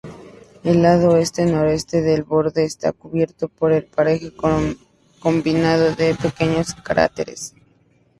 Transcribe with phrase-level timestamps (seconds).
[0.63, 4.29] El lado este-noreste del borde está cubierto por un pareja
[5.19, 7.53] combinada de pequeños cráteres.